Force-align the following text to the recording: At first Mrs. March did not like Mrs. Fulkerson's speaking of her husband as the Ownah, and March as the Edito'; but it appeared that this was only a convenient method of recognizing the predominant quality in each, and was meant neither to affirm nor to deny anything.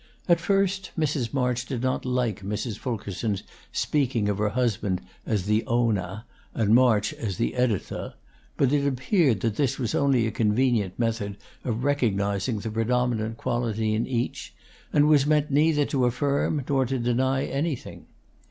At 0.27 0.39
first 0.39 0.89
Mrs. 0.97 1.31
March 1.31 1.63
did 1.67 1.83
not 1.83 2.05
like 2.05 2.41
Mrs. 2.43 2.75
Fulkerson's 2.75 3.43
speaking 3.71 4.29
of 4.29 4.39
her 4.39 4.49
husband 4.49 4.99
as 5.27 5.45
the 5.45 5.63
Ownah, 5.67 6.23
and 6.55 6.73
March 6.73 7.13
as 7.13 7.37
the 7.37 7.53
Edito'; 7.53 8.13
but 8.57 8.73
it 8.73 8.87
appeared 8.87 9.41
that 9.41 9.57
this 9.57 9.77
was 9.77 9.93
only 9.93 10.25
a 10.25 10.31
convenient 10.31 10.97
method 10.97 11.37
of 11.63 11.83
recognizing 11.83 12.57
the 12.57 12.71
predominant 12.71 13.37
quality 13.37 13.93
in 13.93 14.07
each, 14.07 14.55
and 14.91 15.07
was 15.07 15.27
meant 15.27 15.51
neither 15.51 15.85
to 15.85 16.05
affirm 16.05 16.63
nor 16.67 16.87
to 16.87 16.97
deny 16.97 17.45
anything. 17.45 18.07